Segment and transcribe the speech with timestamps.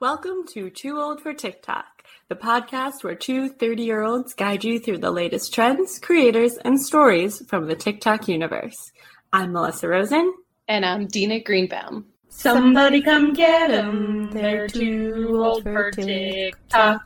[0.00, 4.78] Welcome to Too Old for TikTok, the podcast where two 30 year olds guide you
[4.78, 8.92] through the latest trends, creators, and stories from the TikTok universe.
[9.32, 10.32] I'm Melissa Rosen.
[10.68, 12.06] And I'm Dina Greenbaum.
[12.28, 14.30] Somebody come get them.
[14.30, 17.00] They're too old for TikTok.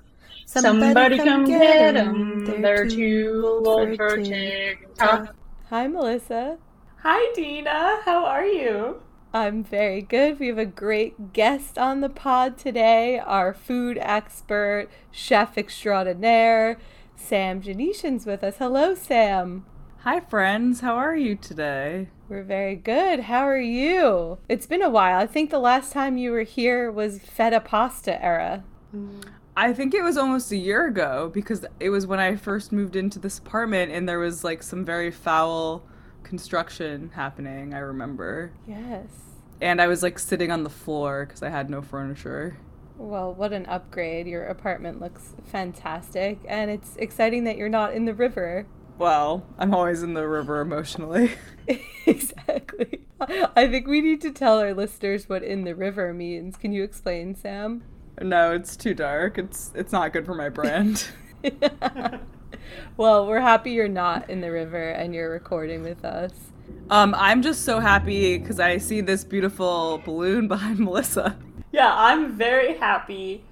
[0.45, 2.45] Somebody come get them.
[2.61, 5.35] They're too old for TikTok.
[5.71, 6.59] Hi, Melissa.
[6.99, 8.03] Hi, Dina.
[8.05, 9.01] How are you?
[9.35, 10.39] I'm very good.
[10.39, 16.77] We have a great guest on the pod today, our food expert, chef extraordinaire,
[17.17, 18.59] Sam Janetian's with us.
[18.59, 19.65] Hello, Sam.
[20.01, 20.81] Hi, friends.
[20.81, 22.09] How are you today?
[22.29, 23.21] We're very good.
[23.21, 24.37] How are you?
[24.51, 25.19] It's been a while.
[25.19, 28.65] I think the last time you were here was feta pasta era.
[29.57, 32.97] I think it was almost a year ago because it was when I first moved
[32.97, 35.87] into this apartment and there was like some very foul
[36.23, 38.53] construction happening, I remember.
[38.67, 39.22] Yes.
[39.63, 42.59] And I was like sitting on the floor because I had no furniture.
[42.99, 44.27] Well, what an upgrade.
[44.27, 48.67] Your apartment looks fantastic, and it's exciting that you're not in the river.
[48.99, 51.33] Well, I'm always in the river emotionally.
[52.07, 53.01] exactly.
[53.21, 56.57] I think we need to tell our listeners what in the river means.
[56.57, 57.85] Can you explain, Sam?
[58.21, 59.39] no, it's too dark.
[59.39, 61.09] It's it's not good for my brand.
[62.97, 66.52] well, we're happy you're not in the river and you're recording with us.
[66.93, 71.39] Um, I'm just so happy because I see this beautiful balloon behind Melissa.
[71.73, 73.45] Yeah, I'm very happy.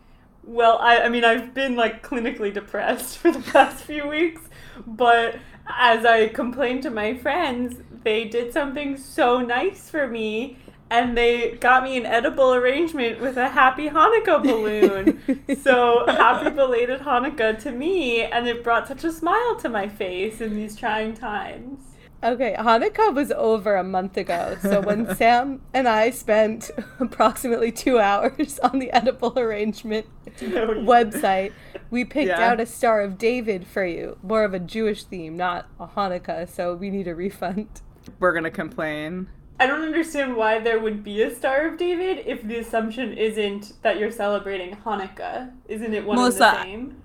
[0.45, 4.43] Well, I, I mean, I've been like clinically depressed for the past few weeks,
[4.87, 10.59] but as I complained to my friends, they did something so nice for me
[10.91, 15.57] and they got me an edible arrangement with a happy Hanukkah balloon.
[15.63, 20.41] so happy belated Hanukkah to me, and it brought such a smile to my face
[20.41, 21.90] in these trying times.
[22.23, 24.57] Okay, Hanukkah was over a month ago.
[24.61, 30.07] So when Sam and I spent approximately two hours on the edible arrangement
[30.43, 31.53] No, website,
[31.91, 32.51] we picked Yeah.
[32.51, 34.19] out a Star of David for you.
[34.23, 36.49] More of a Jewish theme, not a Hanukkah.
[36.49, 37.81] So we need a refund.
[38.19, 39.29] We're gonna complain.
[39.59, 43.75] I don't understand why there would be a Star of David if the assumption isn't
[43.83, 45.53] that you're celebrating Hanukkah.
[45.69, 47.03] Isn't it one Melissa, and the same?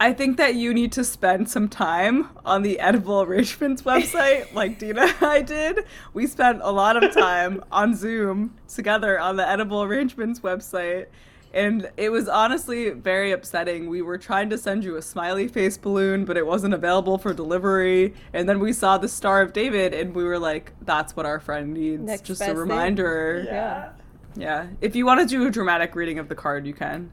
[0.00, 4.78] I think that you need to spend some time on the edible arrangements website, like
[4.78, 5.84] Dina and I did.
[6.14, 11.06] We spent a lot of time on Zoom together on the edible arrangements website.
[11.52, 13.88] And it was honestly very upsetting.
[13.88, 17.32] We were trying to send you a smiley face balloon, but it wasn't available for
[17.32, 18.14] delivery.
[18.34, 21.40] And then we saw the Star of David, and we were like, that's what our
[21.40, 22.02] friend needs.
[22.02, 22.60] Next Just best a thing.
[22.60, 23.42] reminder.
[23.46, 23.92] Yeah.
[24.36, 24.66] Yeah.
[24.82, 27.10] If you want to do a dramatic reading of the card, you can.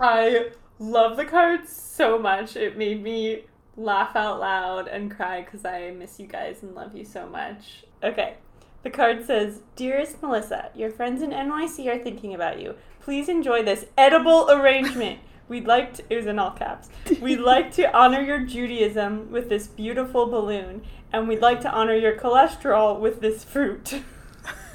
[0.00, 0.48] I
[0.78, 2.56] love the cards so much.
[2.56, 3.44] It made me
[3.76, 7.84] laugh out loud and cry because I miss you guys and love you so much.
[8.02, 8.34] Okay.
[8.82, 12.74] The card says, Dearest Melissa, your friends in NYC are thinking about you.
[13.00, 15.20] Please enjoy this edible arrangement.
[15.48, 16.88] We'd like to, it was in all caps.
[17.20, 20.82] We'd like to honor your Judaism with this beautiful balloon,
[21.12, 24.02] and we'd like to honor your cholesterol with this fruit.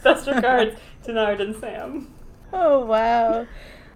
[0.03, 2.13] Best regards, Dina and Sam.
[2.53, 3.47] Oh, wow.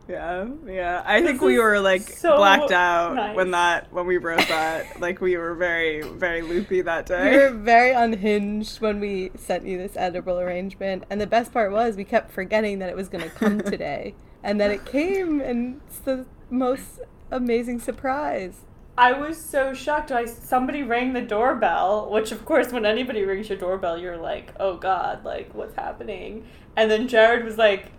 [0.08, 1.02] Yeah, yeah.
[1.06, 3.36] I This think we were like so blacked out nice.
[3.36, 5.00] when that when we wrote that.
[5.00, 7.32] like we were very very loopy that day.
[7.32, 11.06] We were very unhinged when we sent you this edible arrangement.
[11.10, 14.16] And the best part was we kept forgetting that it was going to come today.
[14.44, 17.00] And then it came, and it's the most
[17.32, 18.66] amazing surprise.
[18.98, 20.12] I was so shocked.
[20.12, 24.54] I somebody rang the doorbell, which of course, when anybody rings your doorbell, you're like,
[24.60, 27.92] "Oh God, like what's happening?" And then Jared was like,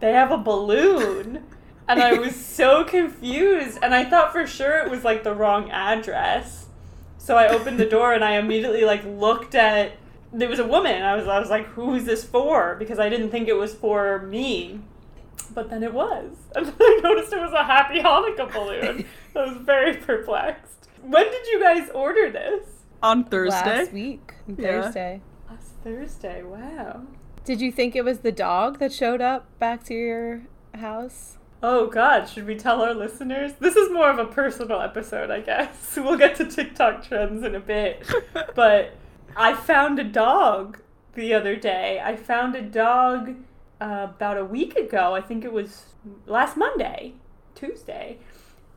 [0.00, 1.44] "They have a balloon,"
[1.88, 3.78] and I was so confused.
[3.82, 6.66] And I thought for sure it was like the wrong address.
[7.18, 9.92] So I opened the door and I immediately like looked at.
[10.32, 11.02] There was a woman.
[11.02, 13.74] I was I was like, "Who is this for?" Because I didn't think it was
[13.74, 14.80] for me.
[15.52, 16.36] But then it was.
[16.56, 19.04] And then I noticed it was a happy Hanukkah balloon.
[19.36, 20.88] I was very perplexed.
[21.02, 22.66] When did you guys order this?
[23.02, 23.78] On Thursday.
[23.78, 24.82] Last week, Yeah.
[24.82, 25.20] Thursday.
[25.48, 26.42] Last Thursday.
[26.42, 27.02] Wow.
[27.44, 30.42] Did you think it was the dog that showed up back to your
[30.74, 31.38] house?
[31.62, 33.52] Oh God, should we tell our listeners?
[33.58, 35.96] This is more of a personal episode, I guess.
[35.96, 38.06] We'll get to TikTok trends in a bit.
[38.54, 38.94] but
[39.36, 40.80] I found a dog
[41.14, 42.00] the other day.
[42.02, 43.36] I found a dog
[43.80, 45.14] uh, about a week ago.
[45.14, 45.84] I think it was
[46.26, 47.14] last Monday,
[47.54, 48.18] Tuesday.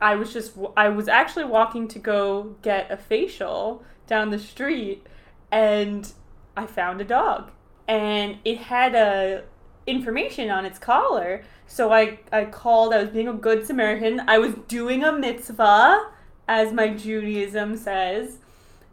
[0.00, 5.06] I was just I was actually walking to go get a facial down the street
[5.50, 6.12] and
[6.56, 7.50] I found a dog
[7.88, 9.44] and it had a
[9.86, 11.44] information on its collar.
[11.66, 14.22] So I, I called, I was being a good Samaritan.
[14.28, 16.10] I was doing a mitzvah,
[16.48, 18.38] as my Judaism says.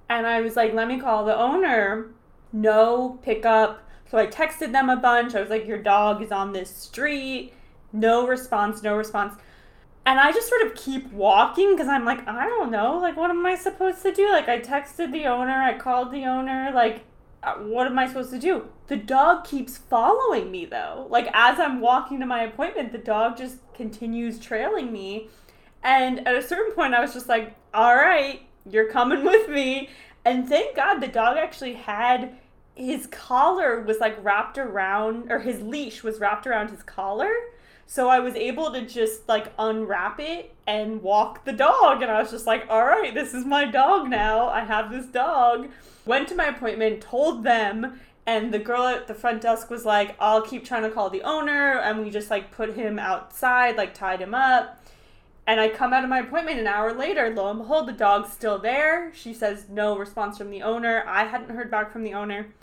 [0.10, 2.08] And I was like, let me call the owner.
[2.52, 3.88] No pickup.
[4.10, 5.36] So I texted them a bunch.
[5.36, 7.54] I was like, your dog is on this street.
[7.94, 9.36] No response, no response.
[10.06, 13.30] And I just sort of keep walking because I'm like, I don't know, like, what
[13.30, 14.30] am I supposed to do?
[14.32, 17.04] Like, I texted the owner, I called the owner, like,
[17.44, 18.68] uh, what am I supposed to do?
[18.92, 21.08] The dog keeps following me though.
[21.10, 25.30] Like, as I'm walking to my appointment, the dog just continues trailing me.
[25.82, 29.88] And at a certain point, I was just like, all right, you're coming with me.
[30.26, 32.36] And thank God the dog actually had
[32.76, 37.32] his collar was like wrapped around, or his leash was wrapped around his collar.
[37.88, 42.02] So I was able to just like unwrap it and walk the dog.
[42.02, 44.50] And I was just like, all right, this is my dog now.
[44.50, 45.70] I have this dog.
[46.06, 50.16] Went to my appointment, told them, and the girl at the front desk was like,
[50.20, 51.80] I'll keep trying to call the owner.
[51.80, 54.78] And we just like put him outside, like tied him up.
[55.48, 57.34] And I come out of my appointment an hour later.
[57.34, 59.12] Lo and behold, the dog's still there.
[59.14, 61.04] She says no response from the owner.
[61.08, 62.54] I hadn't heard back from the owner.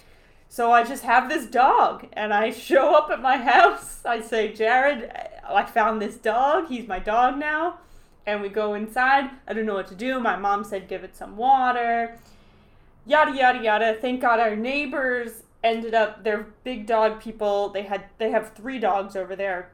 [0.49, 4.05] So I just have this dog and I show up at my house.
[4.05, 5.11] I say, Jared,
[5.47, 6.69] I found this dog.
[6.69, 7.79] He's my dog now.
[8.27, 9.31] And we go inside.
[9.49, 10.21] I don't know what to do.
[10.21, 12.17] My mom said, give it some water.
[13.07, 13.97] Yada, yada, yada.
[14.01, 17.69] Thank God our neighbors ended up, they're big dog people.
[17.69, 19.71] They had, they have three dogs over there.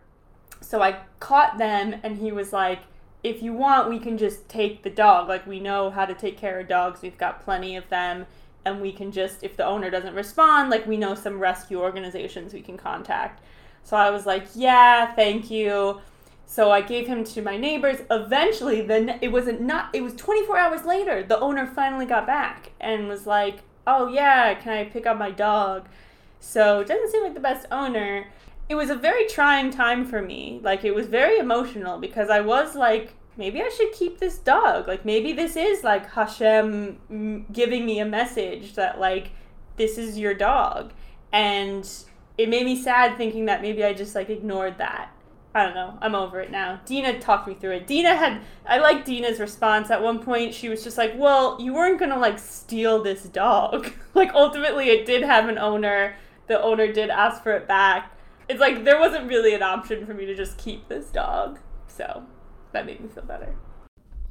[0.61, 2.81] So I caught them and he was like,
[3.23, 5.29] if you want, we can just take the dog.
[5.29, 7.01] Like, we know how to take care of dogs.
[7.01, 8.27] We've got plenty of them
[8.65, 12.53] and we can just if the owner doesn't respond like we know some rescue organizations
[12.53, 13.43] we can contact
[13.83, 16.01] so i was like yeah thank you
[16.47, 20.59] so i gave him to my neighbors eventually then it wasn't not it was 24
[20.59, 25.07] hours later the owner finally got back and was like oh yeah can i pick
[25.07, 25.87] up my dog
[26.41, 28.27] so it doesn't seem like the best owner
[28.69, 32.41] it was a very trying time for me like it was very emotional because i
[32.41, 34.89] was like maybe I should keep this dog.
[34.89, 39.31] Like maybe this is like Hashem giving me a message that like
[39.77, 40.93] this is your dog.
[41.33, 41.89] And
[42.39, 45.11] it made me sad thinking that maybe I just like ignored that.
[45.55, 45.97] I don't know.
[46.03, 46.81] I'm over it now.
[46.85, 47.87] Dina talked me through it.
[47.87, 49.89] Dina had I like Dina's response.
[49.89, 53.23] At one point she was just like, "Well, you weren't going to like steal this
[53.23, 56.17] dog." like ultimately it did have an owner.
[56.49, 58.13] The owner did ask for it back.
[58.49, 61.61] It's like there wasn't really an option for me to just keep this dog.
[61.87, 62.25] So,
[62.73, 63.55] that made me feel better.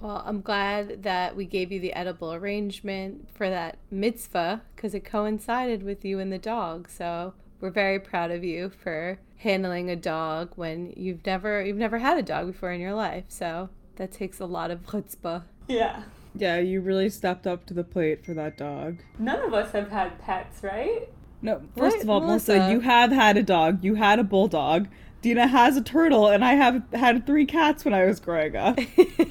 [0.01, 5.05] Well, I'm glad that we gave you the edible arrangement for that mitzvah because it
[5.05, 6.89] coincided with you and the dog.
[6.89, 11.97] So we're very proud of you for handling a dog when you've never you've never
[11.99, 13.23] had a dog before in your life.
[13.29, 15.43] So that takes a lot of chutzpah.
[15.69, 16.03] Yeah.
[16.35, 18.97] Yeah, you really stepped up to the plate for that dog.
[19.17, 21.07] None of us have had pets, right?
[21.41, 22.71] No, first Right, of all, Melissa, Melissa?
[22.73, 23.81] you have had a dog.
[23.81, 24.89] You had a bulldog.
[25.21, 28.77] Dina has a turtle, and I have had three cats when I was growing up.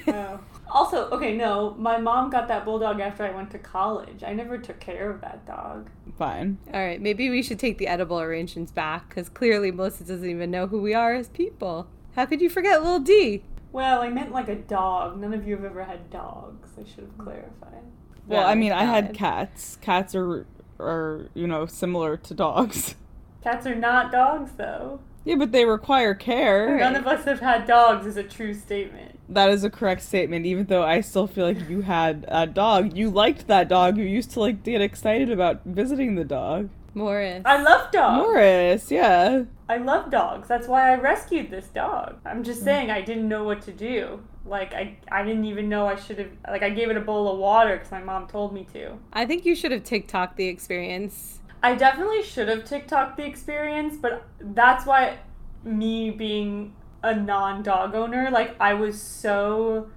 [0.08, 0.40] Oh.
[0.74, 4.24] Also, okay, no, my mom got that bulldog after I went to college.
[4.24, 5.90] I never took care of that dog.
[6.16, 6.56] Fine.
[6.72, 10.50] All right, maybe we should take the edible arrangements back because clearly Melissa doesn't even
[10.50, 11.88] know who we are as people.
[12.16, 13.42] How could you forget Lil D?
[13.70, 15.20] Well, I meant like a dog.
[15.20, 16.70] None of you have ever had dogs.
[16.78, 17.82] I should have clarified.
[18.26, 19.76] Well, I mean, I had cats.
[19.82, 20.46] Cats are,
[20.80, 22.94] are you know, similar to dogs.
[23.42, 25.00] Cats are not dogs, though.
[25.24, 26.78] Yeah, but they require care.
[26.78, 29.18] None of us have had dogs is a true statement.
[29.28, 32.96] That is a correct statement, even though I still feel like you had a dog.
[32.96, 33.96] You liked that dog.
[33.96, 36.70] You used to like get excited about visiting the dog.
[36.94, 37.42] Morris.
[37.44, 38.22] I love dogs.
[38.22, 39.44] Morris, yeah.
[39.68, 40.48] I love dogs.
[40.48, 42.16] That's why I rescued this dog.
[42.26, 42.64] I'm just mm.
[42.64, 44.20] saying I didn't know what to do.
[44.44, 46.30] Like I, I didn't even know I should have.
[46.48, 48.98] Like I gave it a bowl of water because my mom told me to.
[49.12, 51.38] I think you should have TikTok the experience.
[51.62, 55.18] I definitely should have TikTok the experience, but that's why
[55.62, 59.88] me being a non-dog owner, like I was so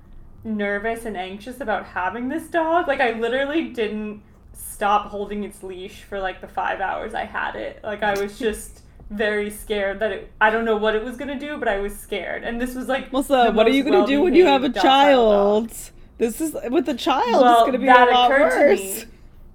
[0.44, 2.88] nervous and anxious about having this dog.
[2.88, 4.22] Like I literally didn't
[4.54, 7.80] stop holding its leash for like the 5 hours I had it.
[7.84, 11.28] Like I was just very scared that it I don't know what it was going
[11.28, 12.44] to do, but I was scared.
[12.44, 14.84] And this was like Melissa, what are you gonna do when you have a dog.
[14.84, 15.72] child?
[16.18, 17.42] This is with a child.
[17.42, 18.80] well, it's gonna be that a lot occurred worse.
[19.02, 19.12] to me.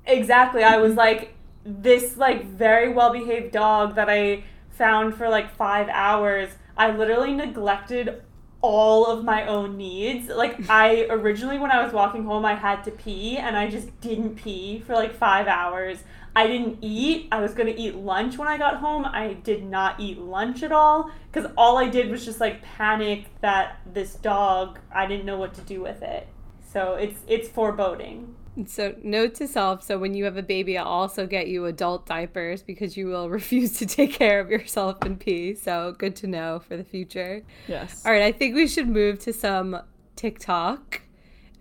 [0.07, 0.63] Exactly.
[0.63, 5.89] I was like this like very well behaved dog that I found for like five
[5.89, 6.51] hours.
[6.77, 8.23] I literally neglected
[8.63, 10.29] all of my own needs.
[10.29, 14.01] Like I originally when I was walking home I had to pee and I just
[14.01, 15.99] didn't pee for like five hours.
[16.35, 17.29] I didn't eat.
[17.33, 19.05] I was gonna eat lunch when I got home.
[19.05, 23.27] I did not eat lunch at all because all I did was just like panic
[23.41, 26.29] that this dog I didn't know what to do with it.
[26.73, 28.37] So it's it's foreboding.
[28.67, 32.07] So, note to self so when you have a baby, I'll also get you adult
[32.07, 35.55] diapers because you will refuse to take care of yourself and pee.
[35.55, 37.43] So, good to know for the future.
[37.69, 38.05] Yes.
[38.05, 39.81] All right, I think we should move to some
[40.17, 41.03] TikTok.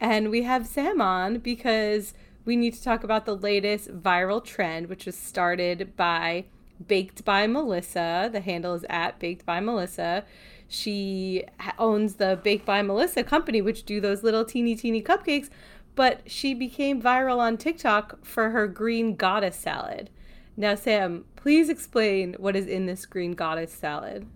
[0.02, 2.14] And we have Sam on because
[2.46, 6.46] we need to talk about the latest viral trend, which was started by
[6.88, 8.30] Baked by Melissa.
[8.32, 10.24] The handle is at Baked by Melissa.
[10.68, 11.44] She
[11.78, 15.50] owns the Baked by Melissa company, which do those little teeny teeny cupcakes.
[15.96, 20.10] But she became viral on TikTok for her green goddess salad.
[20.56, 24.28] Now, Sam, please explain what is in this green goddess salad.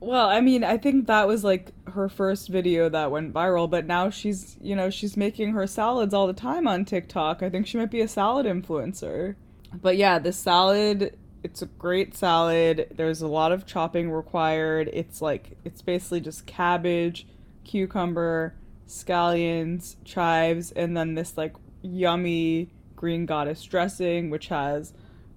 [0.00, 3.86] Well, I mean, I think that was like her first video that went viral, but
[3.86, 7.42] now she's, you know, she's making her salads all the time on TikTok.
[7.42, 9.34] I think she might be a salad influencer.
[9.80, 12.88] But yeah, the salad, it's a great salad.
[12.94, 14.90] There's a lot of chopping required.
[14.92, 17.26] It's like, it's basically just cabbage,
[17.64, 18.54] cucumber,
[18.94, 24.92] scallions, chives, and then this like yummy green goddess dressing, which has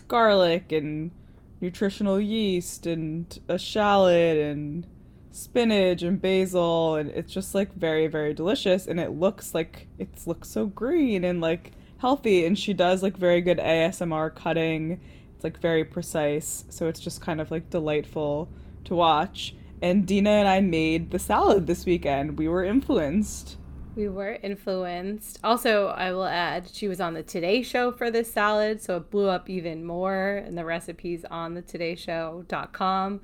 [0.07, 1.11] garlic and
[1.59, 4.85] nutritional yeast and a shallot and
[5.31, 10.09] spinach and basil and it's just like very very delicious and it looks like it
[10.25, 14.99] looks so green and like healthy and she does like very good ASMR cutting.
[15.35, 18.49] It's like very precise so it's just kind of like delightful
[18.85, 23.57] to watch and Dina and I made the salad this weekend we were influenced
[23.95, 25.39] We were influenced.
[25.43, 29.09] Also, I will add, she was on the Today Show for this salad, so it
[29.09, 30.43] blew up even more.
[30.45, 33.21] And the recipe's on the todayshow.com.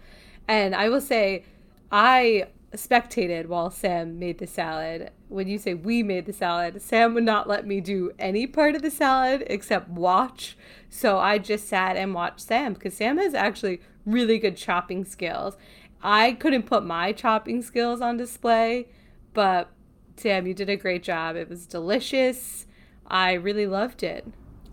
[0.48, 1.46] And I will say,
[1.92, 5.12] I spectated while Sam made the salad.
[5.30, 8.76] When you say we made the salad, Sam would not let me do any part
[8.76, 10.58] of the salad except watch.
[10.90, 15.56] So I just sat and watched Sam because Sam has actually really good chopping skills.
[16.04, 18.90] I couldn't put my chopping skills on display,
[19.34, 19.70] but
[20.18, 21.36] Sam, you did a great job.
[21.36, 22.68] It was delicious.
[23.08, 24.28] I really loved it.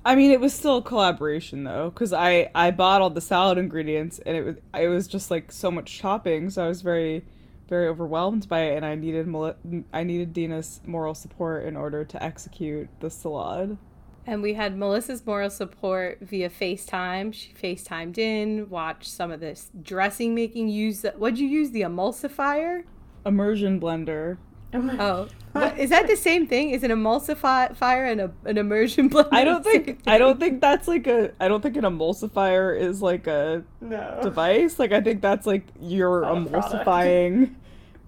[0.05, 3.59] I mean, it was still a collaboration though, because I I bought all the salad
[3.59, 7.25] ingredients, and it was it was just like so much chopping, so I was very
[7.69, 9.29] very overwhelmed by it, and I needed
[9.93, 13.79] I needed Dina's moral support in order to execute the salad.
[14.27, 17.33] And we had Melissa's moral support via FaceTime.
[17.35, 20.69] She FaceTimed in, watched some of this dressing making.
[20.69, 21.71] Use the, what'd you use?
[21.71, 22.85] The emulsifier?
[23.27, 24.37] Immersion blender.
[24.73, 26.71] Oh, what, is that the same thing?
[26.71, 29.29] Is an emulsifier and a, an immersion blender?
[29.33, 33.03] I don't think I don't think that's like a I don't think an emulsifier is
[33.03, 34.21] like a No.
[34.23, 34.79] device.
[34.79, 37.55] Like I think that's like you're Not emulsifying.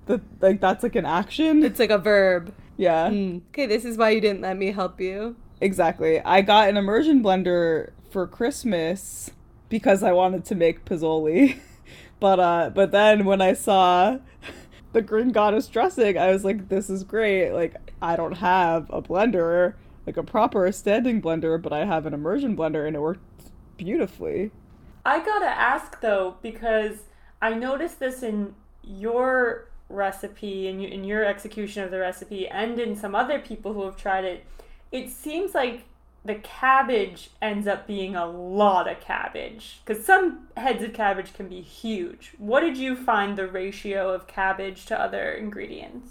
[0.07, 1.65] The like that's like an action.
[1.65, 2.55] It's like a verb.
[2.77, 3.09] yeah.
[3.11, 3.41] Mm.
[3.49, 5.35] Okay, this is why you didn't let me help you.
[5.63, 6.21] Exactly.
[6.21, 9.31] I got an immersion blender for Christmas
[9.69, 11.61] because I wanted to make pizzoli.
[12.21, 14.19] but uh but then when I saw
[14.93, 17.53] the green goddess dressing, I was like this is great.
[17.53, 22.13] Like I don't have a blender, like a proper standing blender, but I have an
[22.13, 23.23] immersion blender and it worked
[23.77, 24.51] beautifully.
[25.07, 27.05] I gotta ask though, because
[27.41, 32.97] I noticed this in your recipe and in your execution of the recipe, and in
[32.97, 34.45] some other people who have tried it.
[34.93, 35.85] It seems like
[36.25, 41.49] the cabbage ends up being a lot of cabbage because some heads of cabbage can
[41.49, 42.33] be huge.
[42.39, 46.11] What did you find the ratio of cabbage to other ingredients?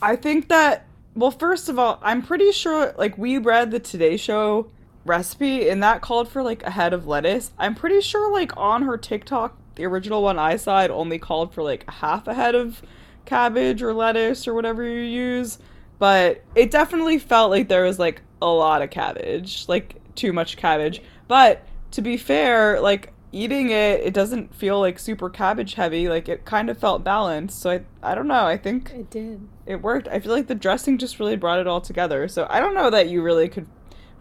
[0.00, 4.16] I think that well, first of all, I'm pretty sure like we read the Today
[4.16, 4.70] Show
[5.04, 7.52] recipe and that called for like a head of lettuce.
[7.58, 11.52] I'm pretty sure like on her TikTok, the original one I saw, it only called
[11.52, 12.82] for like half a head of
[13.26, 15.58] cabbage or lettuce or whatever you use.
[16.02, 20.56] But it definitely felt like there was like a lot of cabbage, like too much
[20.56, 21.00] cabbage.
[21.28, 26.08] But to be fair, like eating it, it doesn't feel like super cabbage heavy.
[26.08, 27.60] Like it kind of felt balanced.
[27.60, 28.44] So I, I don't know.
[28.44, 29.46] I think It did.
[29.64, 30.08] it worked.
[30.08, 32.26] I feel like the dressing just really brought it all together.
[32.26, 33.68] So I don't know that you really could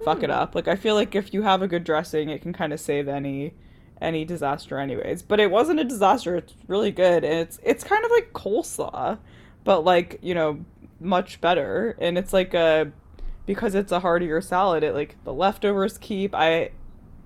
[0.06, 0.36] fuck it hmm.
[0.36, 0.54] up.
[0.54, 3.08] Like I feel like if you have a good dressing, it can kind of save
[3.08, 3.56] any
[4.00, 5.24] any disaster anyways.
[5.24, 6.36] But it wasn't a disaster.
[6.36, 9.18] It's really good and it's it's kind of like coleslaw,
[9.64, 10.64] but like, you know,
[11.02, 11.96] much better.
[12.00, 12.92] And it's like a
[13.46, 16.34] because it's a heartier salad, it like the leftovers keep.
[16.36, 16.72] I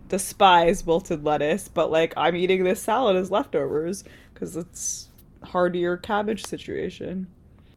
[0.08, 4.03] despise wilted lettuce, but like I'm eating this salad as leftovers
[4.34, 5.10] cuz it's
[5.44, 7.27] heartier cabbage situation.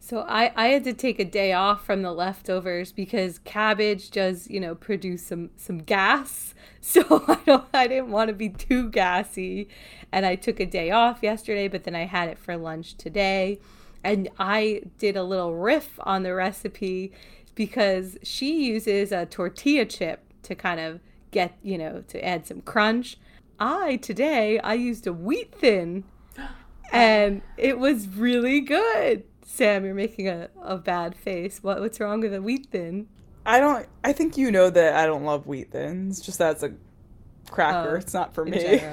[0.09, 4.49] So I, I had to take a day off from the leftovers because cabbage does,
[4.49, 6.55] you know, produce some some gas.
[6.81, 9.69] So I don't I didn't want to be too gassy.
[10.11, 13.61] And I took a day off yesterday, but then I had it for lunch today.
[14.09, 17.13] And I did a little riff on the recipe
[17.55, 21.01] because she uses a tortilla chip to kind of
[21.31, 23.19] get, you know, to add some crunch.
[23.61, 26.05] I today I used a wheat thin
[26.93, 29.25] and it was really good.
[29.45, 31.63] Sam, you're making a, a bad face.
[31.63, 33.09] What what's wrong with a wheat thin?
[33.45, 33.87] I don't.
[34.05, 36.21] I think you know that I don't love wheat thins.
[36.21, 36.73] Just as a
[37.51, 38.81] cracker, Oh, it's not for me.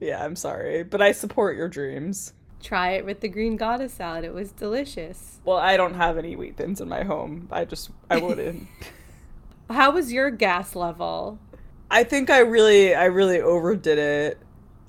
[0.00, 2.32] Yeah, I'm sorry, but I support your dreams.
[2.62, 4.24] Try it with the green goddess salad.
[4.24, 5.40] It was delicious.
[5.44, 7.48] Well, I don't have any wheat thins in my home.
[7.50, 8.68] I just I wouldn't.
[9.70, 11.38] How was your gas level?
[11.90, 14.38] I think I really I really overdid it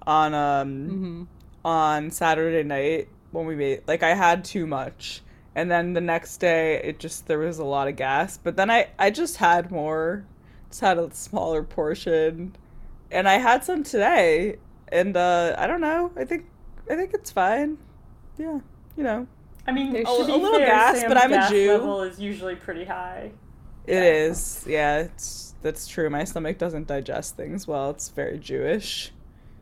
[0.06, 1.24] on um hmm
[1.64, 5.22] on Saturday night when we made like I had too much.
[5.56, 8.38] And then the next day it just there was a lot of gas.
[8.38, 10.26] But then I I just had more.
[10.70, 12.56] Just had a smaller portion.
[13.12, 14.58] And I had some today.
[14.92, 16.12] And uh I don't know.
[16.18, 16.46] I think
[16.92, 17.78] I think it's fine.
[18.38, 18.60] Yeah.
[18.98, 19.28] You know.
[19.66, 21.72] I mean, There's to a little fair, gas, Sam's but I'm a gas Jew.
[21.72, 23.32] level is usually pretty high.
[23.86, 24.66] It is.
[24.68, 26.10] Yeah, it's that's true.
[26.10, 27.92] My stomach doesn't digest things well.
[27.92, 29.12] It's very Jewish.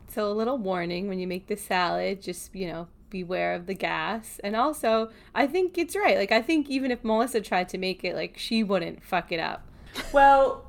[0.08, 3.74] So a little warning when you make the salad, just you know, beware of the
[3.74, 4.40] gas.
[4.42, 6.16] And also, I think it's right.
[6.16, 9.40] Like I think even if Melissa tried to make it, like she wouldn't fuck it
[9.40, 9.66] up.
[10.12, 10.64] Well,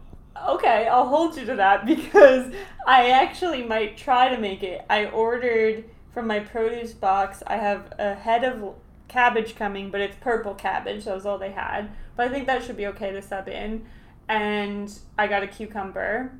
[0.49, 2.53] okay, I'll hold you to that because
[2.85, 4.85] I actually might try to make it.
[4.89, 7.41] I ordered from my produce box.
[7.47, 8.75] I have a head of
[9.07, 11.05] cabbage coming, but it's purple cabbage.
[11.05, 11.89] That was all they had.
[12.15, 13.85] But I think that should be okay to sub in.
[14.27, 16.31] And I got a cucumber.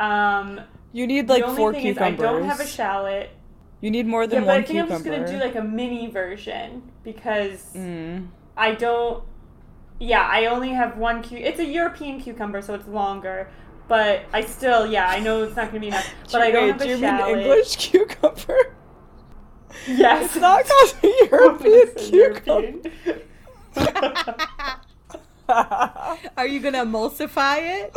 [0.00, 0.60] Um,
[0.92, 2.20] You need like four cucumbers.
[2.20, 3.30] I don't have a shallot.
[3.80, 5.54] You need more than Yeah, than but I one think I'm just gonna do like
[5.56, 8.28] a mini version because Mm.
[8.56, 9.22] I don't.
[10.00, 11.36] Yeah, I only have one cu.
[11.36, 13.48] It's a European cucumber, so it's longer.
[13.88, 16.08] But I still, yeah, I know it's not gonna be enough.
[16.32, 17.38] But I don't have a shallot.
[17.38, 18.74] English cucumber?
[19.86, 22.90] Yes, It's not called a European It's cucumber.
[26.36, 27.92] Are you gonna emulsify it?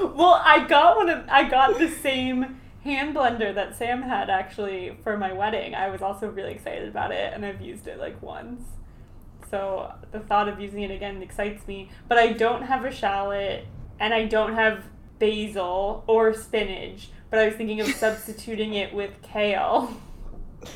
[0.14, 1.24] well, I got one of.
[1.28, 5.74] I got the same hand blender that Sam had actually for my wedding.
[5.74, 8.62] I was also really excited about it, and I've used it like once.
[9.50, 11.90] So the thought of using it again excites me.
[12.08, 13.66] But I don't have a shallot,
[13.98, 14.84] and I don't have
[15.18, 17.10] basil or spinach.
[17.30, 20.00] But I was thinking of substituting it with kale.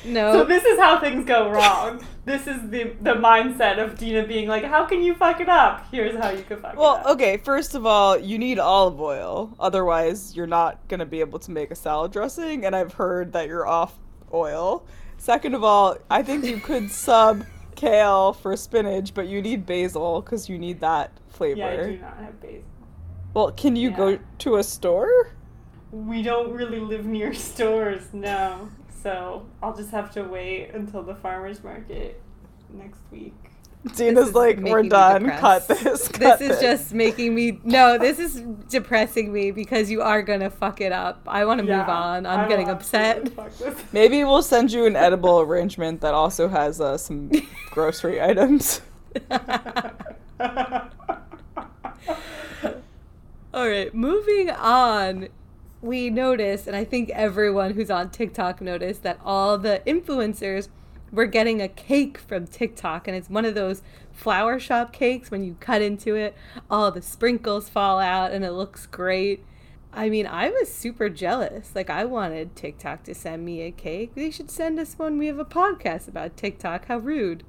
[0.05, 0.33] No.
[0.33, 2.05] So this is how things go wrong.
[2.25, 5.87] This is the the mindset of Dina being like, "How can you fuck it up?
[5.90, 8.59] Here's how you could fuck Well, it up." Well, okay, first of all, you need
[8.59, 9.55] olive oil.
[9.61, 13.33] Otherwise, you're not going to be able to make a salad dressing, and I've heard
[13.33, 13.95] that you're off
[14.35, 14.85] oil.
[15.19, 17.45] Second of all, I think you could sub
[17.76, 21.58] kale for spinach, but you need basil because you need that flavor.
[21.58, 22.63] Yeah, I do not have basil.
[23.34, 23.97] Well, can you Yeah.
[23.97, 25.28] go to a store?
[25.93, 28.69] We don't really live near stores, no.
[29.02, 32.21] So I'll just have to wait until the farmer's market
[32.73, 33.35] next week.
[33.95, 35.30] Dina's is like, we're done.
[35.30, 36.09] Cut this.
[36.09, 37.99] This is this." just making me no.
[37.99, 41.23] This is depressing me because you are gonna fuck it up.
[41.26, 42.26] I want to move on.
[42.26, 43.19] I'm I getting upset.
[43.19, 43.93] absolutely fuck this.
[43.93, 47.30] Maybe we'll send you an edible arrangement that also has uh, some
[47.71, 48.80] grocery items.
[53.54, 55.28] All right, moving on.
[55.86, 60.66] We noticed, and I think everyone who's on TikTok noticed that all the influencers
[61.12, 65.44] were getting a cake from TikTok, and it's one of those flower shop cakes when
[65.44, 66.34] you cut into it,
[66.68, 69.44] all the sprinkles fall out, and it looks great.
[69.92, 71.70] I mean, I was super jealous.
[71.76, 74.16] Like, I wanted TikTok to send me a cake.
[74.16, 75.18] They should send us one.
[75.18, 76.86] We have a podcast about TikTok.
[76.86, 77.44] How rude.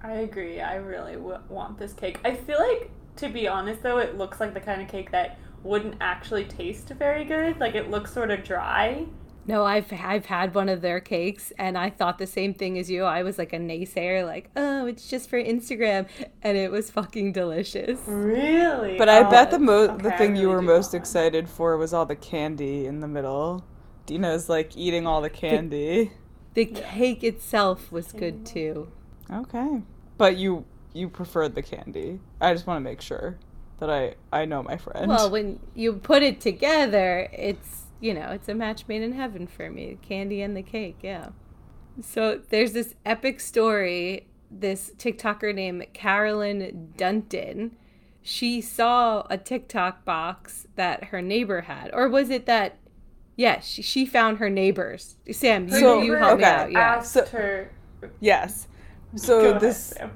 [0.00, 0.60] I agree.
[0.60, 2.20] I really w- want this cake.
[2.24, 5.36] I feel like, to be honest, though, it looks like the kind of cake that
[5.62, 7.58] wouldn't actually taste very good.
[7.60, 9.06] Like it looks sort of dry.
[9.44, 12.88] No, I've I've had one of their cakes and I thought the same thing as
[12.90, 13.04] you.
[13.04, 16.06] I was like a naysayer, like, oh, it's just for Instagram,
[16.42, 18.00] and it was fucking delicious.
[18.06, 18.96] Really?
[18.96, 21.48] But I Oh, bet the oh, mo- okay, the I thing you were most excited
[21.48, 23.64] for was all the candy in the middle.
[24.06, 26.12] Dina's like eating all the candy.
[26.54, 28.90] The cake itself was good too.
[29.30, 29.82] Okay.
[30.18, 32.20] But you you preferred the candy.
[32.40, 33.38] I just want to make sure
[33.86, 35.08] that I I know my friend.
[35.08, 39.46] Well, when you put it together, it's you know, it's a match made in heaven
[39.46, 39.98] for me.
[40.02, 41.28] Candy and the cake, yeah.
[42.00, 44.26] So there's this epic story.
[44.50, 47.76] This TikToker named Carolyn Dunton.
[48.22, 52.78] She saw a TikTok box that her neighbor had, or was it that?
[53.34, 55.16] Yes, she, she found her neighbors.
[55.32, 56.70] Sam, you, So- you help me out.
[56.70, 56.78] Yeah.
[56.80, 57.70] Asked So- her.
[58.20, 58.68] yes.
[59.12, 60.12] Go So ahead, this Sam.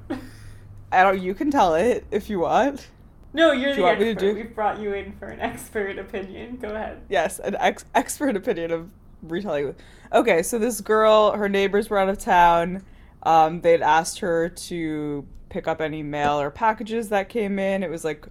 [0.92, 2.88] I don't you can tell it if you want.
[3.36, 4.28] No, you're Do the you want me to expert.
[4.30, 6.56] do- We've brought you in for an expert opinion.
[6.56, 7.02] Go ahead.
[7.08, 8.90] Yes, an ex- expert opinion of
[9.22, 9.74] retelling.
[10.12, 12.82] Okay, so this girl, her neighbors were out of town.
[13.24, 17.82] Um, they'd asked her to pick up any mail or packages that came in.
[17.82, 18.26] It was like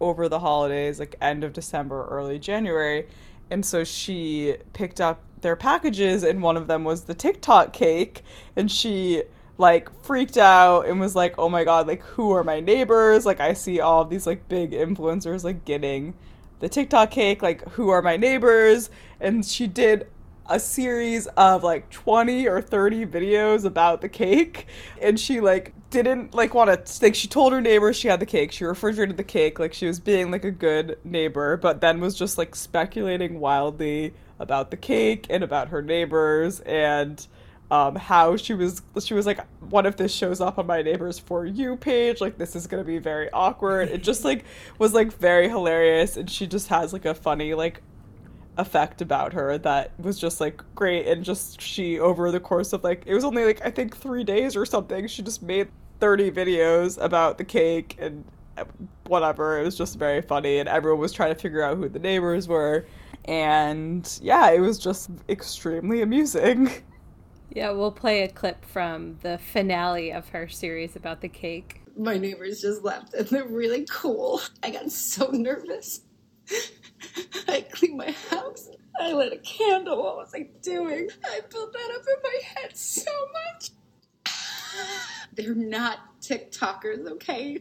[0.00, 3.06] over the holidays, like end of December, early January.
[3.50, 8.22] And so she picked up their packages, and one of them was the TikTok cake.
[8.56, 9.22] And she
[9.58, 13.26] like freaked out and was like, "Oh my god, like who are my neighbors?
[13.26, 16.14] Like I see all these like big influencers like getting
[16.60, 18.90] the TikTok cake, like who are my neighbors?"
[19.20, 20.06] And she did
[20.48, 24.66] a series of like 20 or 30 videos about the cake
[25.00, 28.26] and she like didn't like want to like she told her neighbors she had the
[28.26, 32.00] cake she refrigerated the cake like she was being like a good neighbor but then
[32.00, 37.26] was just like speculating wildly about the cake and about her neighbors and
[37.70, 41.18] um, how she was she was like, what if this shows up on my neighbor's
[41.18, 42.20] for you page?
[42.20, 43.88] Like this is gonna be very awkward.
[43.90, 44.44] It just like
[44.78, 47.82] was like very hilarious, and she just has like a funny like
[48.56, 52.82] effect about her that was just like great and just she over the course of
[52.82, 55.68] like it was only like I think 3 days or something she just made
[56.00, 58.24] 30 videos about the cake and
[58.56, 58.64] uh,
[59.06, 62.00] whatever it was just very funny and everyone was trying to figure out who the
[62.00, 62.84] neighbors were
[63.26, 66.68] and yeah it was just extremely amusing
[67.58, 71.80] Yeah, we'll play a clip from the finale of her series about the cake.
[71.96, 74.40] My neighbors just left and they're really cool.
[74.62, 76.02] I got so nervous.
[77.48, 78.68] I cleaned my house.
[79.00, 80.04] I lit a candle.
[80.04, 81.10] What was I doing?
[81.24, 83.70] I built that up in my head so much.
[85.34, 87.58] They're not TikTokers, okay?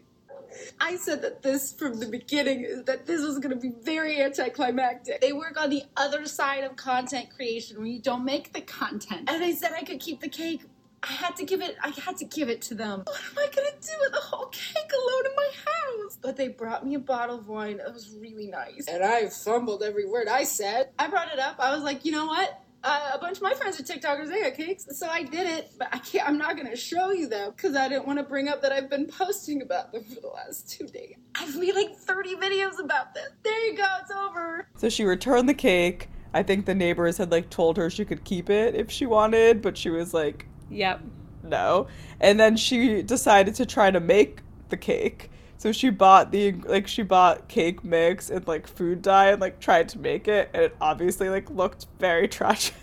[0.80, 4.22] I said that this from the beginning is that this was going to be very
[4.22, 5.22] anticlimactic.
[5.22, 9.30] They work on the other side of content creation when you don't make the content.
[9.30, 10.64] And they said I could keep the cake.
[11.04, 13.04] I had to give it I had to give it to them.
[13.06, 16.18] What am I going to do with the whole cake alone in my house?
[16.22, 17.80] But they brought me a bottle of wine.
[17.80, 18.88] It was really nice.
[18.88, 20.90] And I fumbled every word I said.
[20.98, 21.58] I brought it up.
[21.60, 22.60] I was like, "You know what?
[22.84, 24.30] Uh, a bunch of my friends are TikTokers.
[24.30, 25.72] They got cakes, so I did it.
[25.78, 26.28] But I can't.
[26.28, 28.90] I'm not gonna show you them because I didn't want to bring up that I've
[28.90, 31.16] been posting about them for the last two days.
[31.36, 33.30] I've made like 30 videos about this.
[33.44, 33.86] There you go.
[34.02, 34.68] It's over.
[34.78, 36.10] So she returned the cake.
[36.34, 39.62] I think the neighbors had like told her she could keep it if she wanted,
[39.62, 41.02] but she was like, Yep.
[41.44, 41.88] no.
[42.20, 45.32] And then she decided to try to make the cake.
[45.58, 49.60] So she bought the like she bought cake mix and like food dye and like
[49.60, 52.76] tried to make it and it obviously like looked very tragic.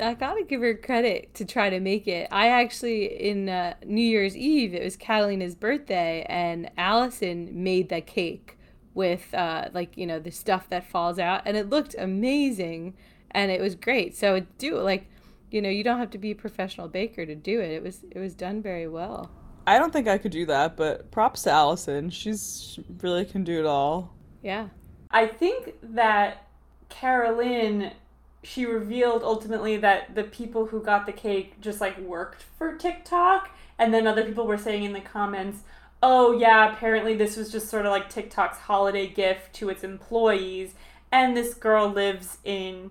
[0.00, 2.28] I gotta give her credit to try to make it.
[2.30, 8.06] I actually, in uh, New Year's Eve, it was Catalina's birthday, and Allison made that
[8.06, 8.58] cake
[8.94, 12.94] with, uh, like, you know, the stuff that falls out, and it looked amazing,
[13.32, 14.16] and it was great.
[14.16, 15.10] So do like,
[15.50, 17.70] you know, you don't have to be a professional baker to do it.
[17.70, 19.30] It was it was done very well.
[19.66, 22.10] I don't think I could do that, but props to Allison.
[22.10, 24.14] She's she really can do it all.
[24.42, 24.68] Yeah.
[25.10, 26.46] I think that
[26.88, 27.92] Carolyn,
[28.42, 33.50] she revealed ultimately that the people who got the cake just like worked for TikTok,
[33.78, 35.60] and then other people were saying in the comments,
[36.02, 40.74] "Oh yeah, apparently this was just sort of like TikTok's holiday gift to its employees."
[41.12, 42.90] And this girl lives in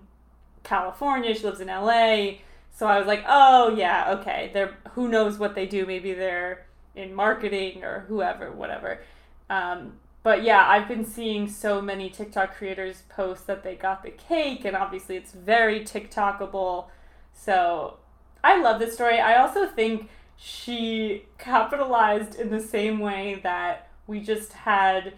[0.62, 1.34] California.
[1.34, 2.38] She lives in LA.
[2.72, 4.50] So I was like, "Oh yeah, okay.
[4.52, 5.86] They're who knows what they do?
[5.86, 9.00] Maybe they're in marketing or whoever, whatever."
[9.50, 14.10] Um, but yeah, I've been seeing so many TikTok creators post that they got the
[14.10, 16.86] cake, and obviously it's very TikTokable.
[17.34, 17.98] So
[18.42, 19.20] I love this story.
[19.20, 25.14] I also think she capitalized in the same way that we just had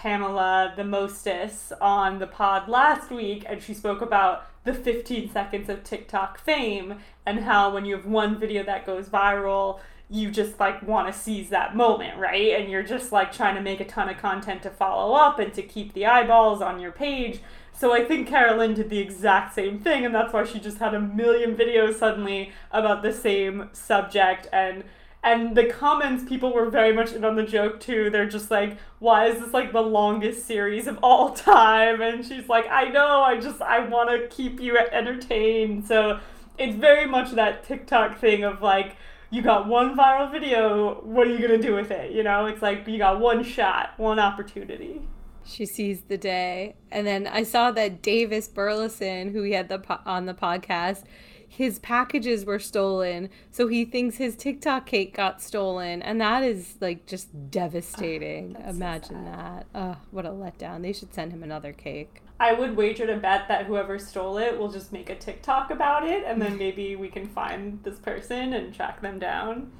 [0.00, 5.68] Pamela the Mostess on the pod last week, and she spoke about the 15 seconds
[5.68, 10.58] of TikTok fame and how when you have one video that goes viral, you just
[10.58, 12.58] like want to seize that moment, right?
[12.58, 15.52] And you're just like trying to make a ton of content to follow up and
[15.52, 17.40] to keep the eyeballs on your page.
[17.74, 20.94] So I think Carolyn did the exact same thing, and that's why she just had
[20.94, 24.82] a million videos suddenly about the same subject and
[25.22, 28.10] and the comments people were very much in on the joke too.
[28.10, 32.00] They're just like why is this like the longest series of all time?
[32.00, 35.86] And she's like i know i just i want to keep you entertained.
[35.86, 36.20] So
[36.58, 38.96] it's very much that tiktok thing of like
[39.30, 42.12] you got one viral video what are you going to do with it?
[42.12, 45.02] You know it's like you got one shot one opportunity.
[45.44, 46.76] She seize the day.
[46.92, 51.04] And then I saw that Davis Burleson, who we had the po- on the podcast,
[51.52, 53.28] his packages were stolen.
[53.50, 56.00] So he thinks his TikTok cake got stolen.
[56.00, 58.52] And that is like just devastating.
[58.52, 59.66] that's so Imagine that.
[59.74, 60.82] Oh, what a letdown.
[60.82, 62.22] They should send him another cake.
[62.38, 66.06] I would wager to bet that whoever stole it will just make a TikTok about
[66.06, 69.72] it, and then maybe we can find this person and track them down.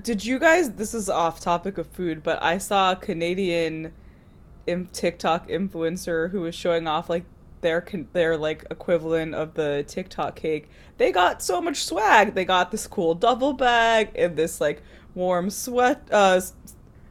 [0.00, 0.70] Did you guys?
[0.70, 3.92] This is off topic of food, but I saw a Canadian
[4.68, 7.24] im- TikTok influencer who was showing off like
[7.60, 10.68] their their like equivalent of the TikTok cake.
[10.98, 12.34] They got so much swag.
[12.34, 14.82] They got this cool duffel bag and this like
[15.14, 16.40] warm sweat uh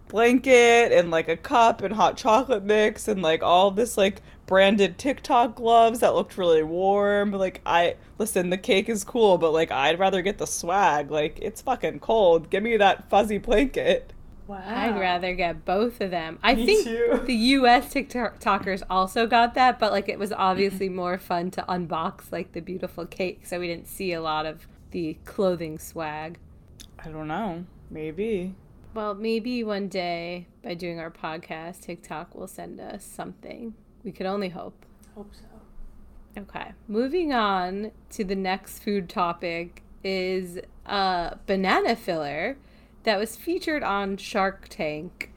[0.08, 4.97] blanket and like a cup and hot chocolate mix and like all this like branded
[4.97, 7.31] TikTok gloves that looked really warm.
[7.31, 11.12] Like I listen, the cake is cool, but like I'd rather get the swag.
[11.12, 12.49] Like it's fucking cold.
[12.49, 14.13] Give me that fuzzy blanket.
[14.47, 14.62] Wow.
[14.63, 16.38] I'd rather get both of them.
[16.43, 17.21] I Me think too.
[17.25, 22.31] the US TikTokers also got that, but like it was obviously more fun to unbox
[22.31, 26.38] like the beautiful cake, so we didn't see a lot of the clothing swag.
[27.03, 27.65] I don't know.
[27.89, 28.53] Maybe.
[28.93, 33.73] Well, maybe one day by doing our podcast, TikTok will send us something.
[34.03, 34.86] We could only hope.
[35.15, 36.41] Hope so.
[36.41, 36.73] Okay.
[36.88, 42.58] Moving on to the next food topic is a banana filler
[43.06, 45.32] that was featured on Shark Tank.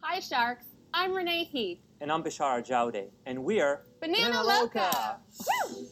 [0.00, 0.66] Hi, Sharks.
[0.92, 1.78] I'm Renee Heath.
[2.00, 5.18] And I'm Bashar Jowde, and we're Banana Loca!
[5.70, 5.86] Woo!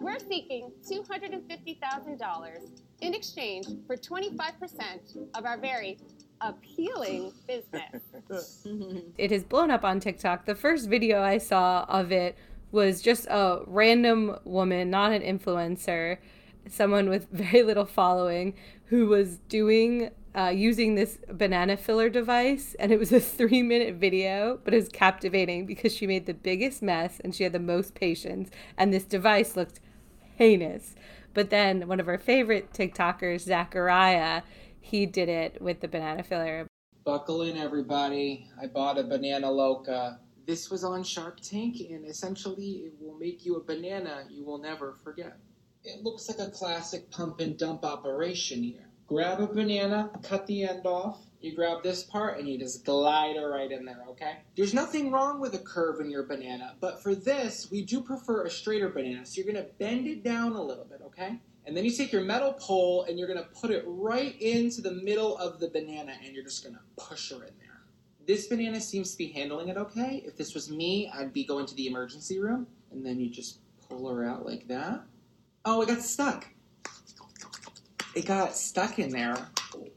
[0.00, 5.98] We're seeking $250,000 in exchange for 25% of our very
[6.40, 8.64] appealing business.
[9.18, 10.46] It has blown up on TikTok.
[10.46, 12.36] The first video I saw of it
[12.72, 16.18] was just a random woman, not an influencer,
[16.68, 18.54] someone with very little following,
[18.86, 23.94] who was doing uh, using this banana filler device, and it was a three minute
[23.96, 27.58] video, but it was captivating because she made the biggest mess and she had the
[27.58, 29.80] most patience, and this device looked
[30.36, 30.94] heinous.
[31.34, 34.42] But then one of our favorite TikTokers, Zachariah,
[34.80, 36.66] he did it with the banana filler.
[37.04, 38.48] Buckle in, everybody.
[38.60, 40.18] I bought a banana loca.
[40.46, 44.58] This was on Shark Tank, and essentially, it will make you a banana you will
[44.58, 45.38] never forget.
[45.84, 48.90] It looks like a classic pump and dump operation here.
[49.06, 51.18] Grab a banana, cut the end off.
[51.40, 54.40] You grab this part and you just glide it right in there, okay?
[54.56, 58.44] There's nothing wrong with a curve in your banana, but for this, we do prefer
[58.44, 59.24] a straighter banana.
[59.24, 61.40] So you're gonna bend it down a little bit, okay?
[61.64, 64.92] And then you take your metal pole and you're gonna put it right into the
[64.92, 67.69] middle of the banana and you're just gonna push her in there.
[68.26, 70.22] This banana seems to be handling it okay.
[70.26, 73.58] If this was me, I'd be going to the emergency room and then you just
[73.88, 75.02] pull her out like that.
[75.64, 76.46] Oh, it got stuck.
[78.14, 79.36] It got stuck in there.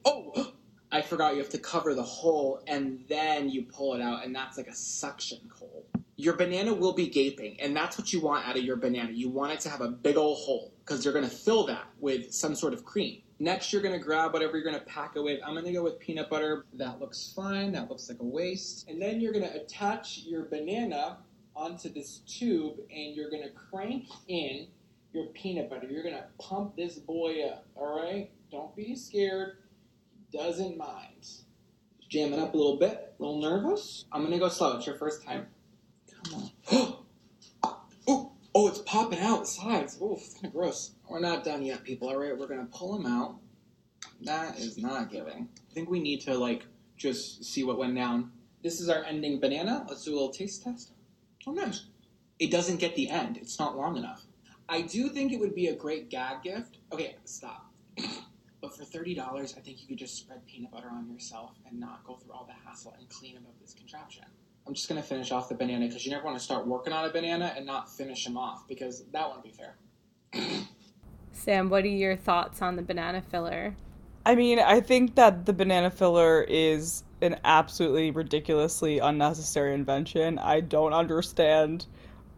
[0.06, 0.54] Oh,
[0.92, 4.36] I forgot you have to cover the hole and then you pull it out, and
[4.36, 5.86] that's like a suction hole.
[6.18, 9.12] Your banana will be gaping, and that's what you want out of your banana.
[9.12, 11.86] You want it to have a big old hole because you're going to fill that
[12.00, 13.22] with some sort of cream.
[13.40, 15.40] Next, you're going to grab whatever you're going to pack it with.
[15.46, 16.66] I'm going to go with peanut butter.
[16.74, 17.72] That looks fine.
[17.72, 18.88] That looks like a waste.
[18.90, 21.18] And then you're going to attach your banana
[21.56, 24.68] onto this tube, and you're going to crank in
[25.14, 25.88] your peanut butter.
[25.90, 28.30] You're going to pump this boy up, all right?
[28.52, 29.58] Don't be scared
[30.32, 31.28] He doesn't mind.
[32.08, 34.06] Jam it up a little bit, a little nervous.
[34.12, 34.78] I'm gonna go slow.
[34.78, 35.48] It's your first time.
[36.24, 36.94] Come on.
[38.56, 39.98] oh, it's popping out the sides.
[40.02, 40.92] Oh, it's kind of gross.
[41.10, 42.10] We're not done yet, people.
[42.10, 43.38] All right, we're gonna pull them out.
[44.22, 45.50] That is not giving.
[45.70, 46.66] I think we need to like
[46.98, 48.32] just see what went down.
[48.64, 49.86] This is our ending banana.
[49.90, 50.92] Let's do a little taste test.
[51.46, 51.86] Oh, nice.
[52.40, 53.38] It doesn't get the end.
[53.38, 54.26] It's not long enough.
[54.70, 56.78] I do think it would be a great gag gift.
[56.92, 57.72] Okay, stop.
[58.62, 61.78] But for thirty dollars, I think you could just spread peanut butter on yourself and
[61.82, 64.24] not go through all the hassle and clean up this contraption.
[64.66, 67.06] I'm just gonna finish off the banana because you never want to start working on
[67.06, 69.76] a banana and not finish them off because that wouldn't be fair.
[71.32, 73.76] Sam, what are your thoughts on the banana filler?
[74.26, 80.40] I mean, I think that the banana filler is an absolutely ridiculously unnecessary invention.
[80.40, 81.88] I don't understand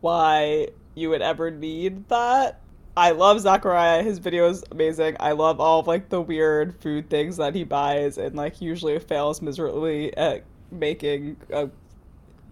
[0.02, 2.62] why you would ever need that.
[2.98, 4.02] I love Zachariah.
[4.04, 5.18] His video is amazing.
[5.20, 8.98] I love all of like the weird food things that he buys and like usually
[9.00, 11.70] fails miserably at making a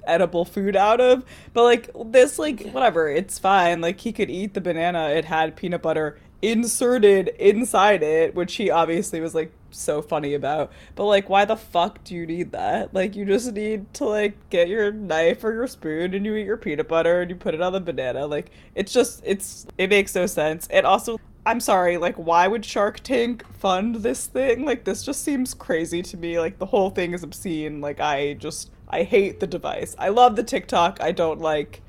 [0.06, 1.26] edible food out of.
[1.54, 3.82] But like this like whatever, it's fine.
[3.82, 5.10] Like he could eat the banana.
[5.10, 10.72] It had peanut butter inserted inside it, which he obviously was like so funny about.
[10.96, 12.94] But like why the fuck do you need that?
[12.94, 16.46] Like you just need to like get your knife or your spoon and you eat
[16.46, 18.28] your peanut butter and you put it on the banana.
[18.28, 20.68] Like it's just it's it makes no sense.
[20.70, 24.66] It also I'm sorry, like why would Shark Tank fund this thing?
[24.66, 26.39] Like this just seems crazy to me.
[26.39, 27.82] Like the whole thing is obscene.
[27.82, 29.95] Like I just I hate the device.
[29.97, 30.99] I love the TikTok.
[31.01, 31.82] I don't like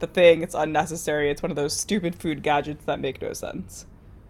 [0.00, 0.42] the thing.
[0.42, 1.30] It's unnecessary.
[1.30, 3.86] It's one of those stupid food gadgets that make no sense.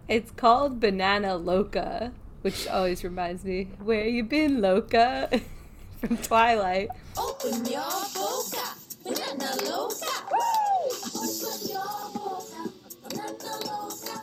[0.07, 2.11] It's called Banana Loca,
[2.43, 5.31] which always reminds me, where you been, Loca?
[5.99, 6.89] From Twilight.
[7.17, 8.69] Open your boca,
[9.03, 10.05] banana loca.
[11.15, 12.69] Open your boca,
[13.01, 14.21] banana loca.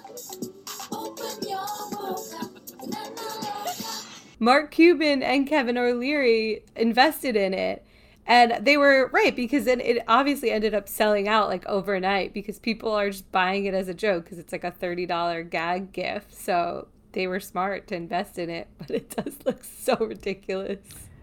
[0.92, 4.04] Open your boca, banana loca.
[4.38, 7.84] Mark Cuban and Kevin O'Leary invested in it.
[8.28, 12.58] And they were right because then it obviously ended up selling out like overnight because
[12.58, 16.34] people are just buying it as a joke because it's like a $30 gag gift.
[16.34, 20.78] So they were smart to invest in it, but it does look so ridiculous.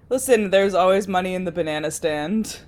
[0.09, 2.59] Listen, there's always money in the banana stand.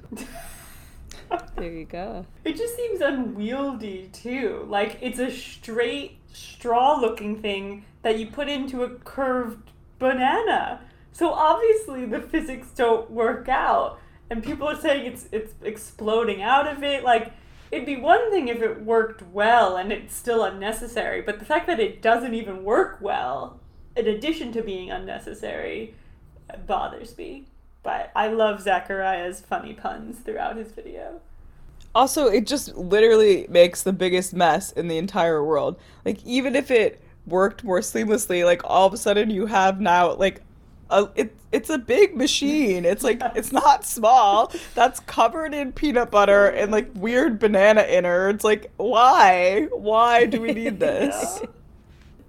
[1.56, 2.26] There you go.
[2.46, 4.66] It just seems unwieldy too.
[4.70, 10.82] Like it's a straight straw looking thing that you put into a curved banana.
[11.12, 14.00] So obviously the physics don't work out.
[14.30, 17.04] And people are saying it's it's exploding out of it.
[17.04, 17.34] Like
[17.72, 21.68] it'd be one thing if it worked well and it's still unnecessary, but the fact
[21.68, 23.60] that it doesn't even work well,
[23.96, 25.96] in addition to being unnecessary,
[26.66, 27.46] bothers me.
[27.84, 31.22] But I love Zachariah's funny puns throughout his video.
[31.96, 35.80] Also, it just literally makes the biggest mess in the entire world.
[36.06, 40.14] Like, even if it worked more seamlessly, like all of a sudden you have now
[40.14, 40.42] like
[40.90, 42.86] a, it, it's a big machine.
[42.86, 44.52] It's like it's not small.
[44.76, 48.44] That's covered in peanut butter and like weird banana innards.
[48.44, 49.68] Like why?
[49.72, 51.42] Why do we need this?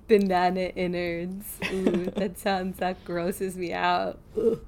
[0.07, 1.59] Banana innards.
[1.73, 4.19] Ooh, that sounds that grosses me out.
[4.37, 4.61] Ugh.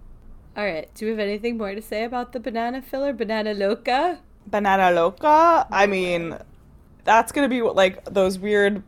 [0.56, 0.92] All right.
[0.94, 4.20] Do we have anything more to say about the banana filler, banana loca?
[4.46, 5.66] Banana loca.
[5.70, 6.36] I mean,
[7.04, 8.82] that's gonna be what, like those weird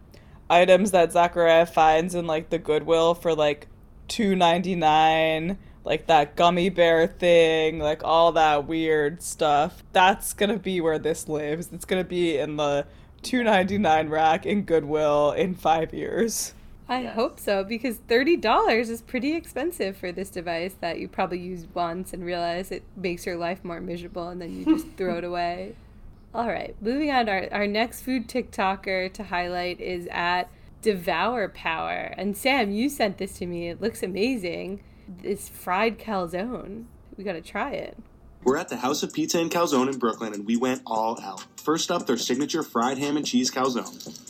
[0.51, 3.69] items that Zachariah finds in like the Goodwill for like
[4.09, 9.83] two ninety nine, like that gummy bear thing, like all that weird stuff.
[9.93, 11.71] That's gonna be where this lives.
[11.73, 12.87] It's gonna be in the
[13.23, 16.55] two ninety nine rack in Goodwill in five years.
[16.89, 21.39] I hope so because thirty dollars is pretty expensive for this device that you probably
[21.39, 25.19] use once and realize it makes your life more miserable and then you just throw
[25.19, 25.75] it away.
[26.35, 27.29] All right, moving on.
[27.29, 30.51] Our our next food TikToker to highlight is at
[30.83, 32.13] Devour Power.
[32.19, 33.69] And Sam, you sent this to me.
[33.69, 34.83] It looks amazing.
[35.09, 36.85] This fried calzone.
[37.17, 37.97] We got to try it.
[38.45, 41.47] We're at the House of Pizza and Calzone in Brooklyn, and we went all out.
[41.61, 44.21] First up, their signature fried ham and cheese calzone.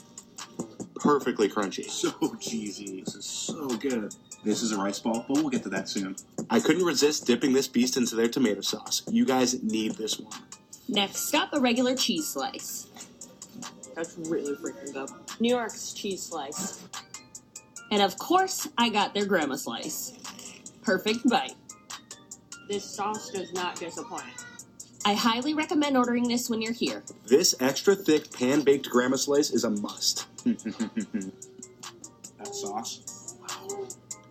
[0.96, 1.88] Perfectly crunchy.
[1.88, 3.00] So cheesy.
[3.00, 4.14] This is so good.
[4.44, 6.16] This is a rice ball, but we'll get to that soon.
[6.50, 9.02] I couldn't resist dipping this beast into their tomato sauce.
[9.08, 10.32] You guys need this one.
[10.88, 12.88] Next up, a regular cheese slice.
[13.94, 15.10] That's really freaking good.
[15.40, 16.82] New York's cheese slice.
[17.90, 20.12] And of course, I got their grandma slice.
[20.82, 21.54] Perfect bite.
[22.68, 24.24] This sauce does not disappoint.
[25.04, 27.02] I highly recommend ordering this when you're here.
[27.26, 30.26] This extra thick pan baked grandma slice is a must.
[32.38, 33.36] That sauce.
[33.40, 33.86] Wow.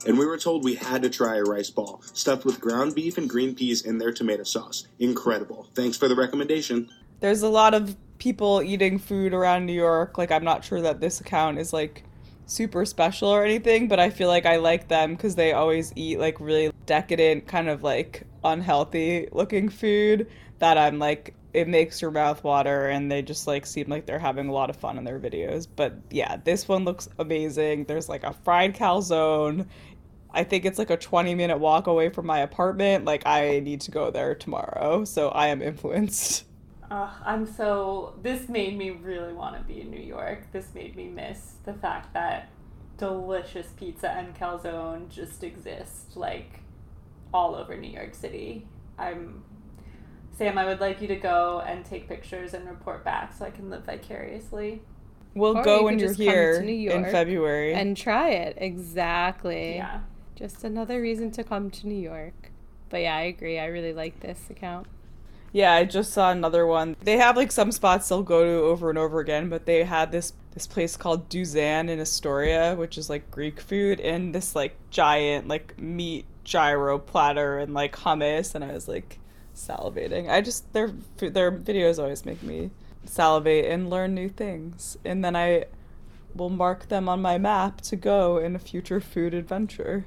[0.06, 3.17] And we were told we had to try a rice ball, stuffed with ground beef
[3.17, 4.88] and green peas in their tomato sauce.
[5.00, 5.69] Incredible.
[5.76, 6.89] Thanks for the recommendation.
[7.21, 10.16] There's a lot of people eating food around New York.
[10.16, 12.04] Like, I'm not sure that this account is like
[12.46, 16.20] super special or anything, but I feel like I like them because they always eat
[16.20, 20.30] like really decadent, kind of like unhealthy looking food
[20.60, 24.20] that I'm like, it makes your mouth water and they just like seem like they're
[24.20, 25.68] having a lot of fun in their videos.
[25.76, 27.86] But yeah, this one looks amazing.
[27.86, 29.66] There's like a fried calzone.
[30.30, 33.04] I think it's like a 20 minute walk away from my apartment.
[33.04, 35.06] Like, I need to go there tomorrow.
[35.06, 36.46] So I am influenced.
[36.91, 38.15] I'm so.
[38.21, 40.51] This made me really want to be in New York.
[40.51, 42.49] This made me miss the fact that
[42.97, 46.60] delicious pizza and calzone just exist like
[47.34, 48.67] all over New York City.
[48.97, 49.43] I'm.
[50.38, 53.51] Sam, I would like you to go and take pictures and report back so I
[53.51, 54.82] can live vicariously.
[55.34, 57.73] We'll Or go you when you're just come to here New in February.
[57.73, 58.58] And try it.
[58.58, 59.75] Exactly.
[59.75, 60.01] Yeah.
[60.36, 62.51] Just another reason to come to New York.
[62.89, 63.60] But yeah, I agree.
[63.60, 64.88] I really like this account.
[65.54, 66.96] Yeah, I just saw another one.
[67.04, 70.12] They have like some spots they'll go to over and over again, but they had
[70.12, 74.76] this this place called Duzan in Astoria, which is like Greek food, and this like
[74.90, 79.20] giant like meat gyro platter and like hummus, and I was like
[79.56, 80.30] salivating.
[80.30, 82.72] I just their their videos always make me
[83.06, 85.66] salivate and learn new things, and then I
[86.34, 90.06] will mark them on my map to go in a future food adventure.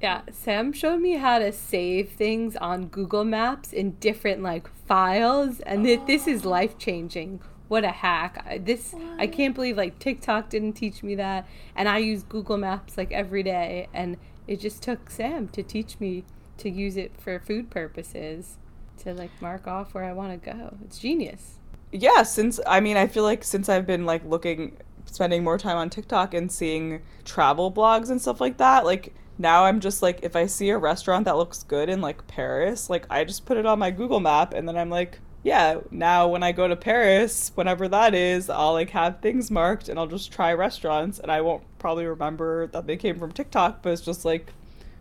[0.00, 5.60] Yeah, Sam showed me how to save things on Google Maps in different like files,
[5.60, 6.50] and thi- this is oh.
[6.50, 7.40] life changing.
[7.68, 8.42] What a hack!
[8.48, 12.56] I- This I can't believe like TikTok didn't teach me that, and I use Google
[12.56, 16.24] Maps like every day, and it just took Sam to teach me
[16.58, 18.56] to use it for food purposes,
[18.98, 20.76] to like mark off where I want to go.
[20.84, 21.58] It's genius.
[21.92, 25.76] yeah since i mean i feel like since i've been like looking spending more time
[25.76, 30.20] on tiktok and seeing travel blogs and stuff like that like now i'm just like
[30.22, 33.56] if i see a restaurant that looks good in like paris like i just put
[33.56, 36.76] it on my google map and then i'm like yeah now when i go to
[36.76, 41.32] paris whenever that is i'll like have things marked and i'll just try restaurants and
[41.32, 44.52] i won't probably remember that they came from tiktok but it's just like